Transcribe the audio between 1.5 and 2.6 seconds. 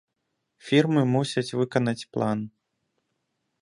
выканаць план.